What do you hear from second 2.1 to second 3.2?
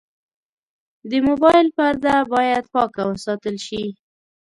باید پاکه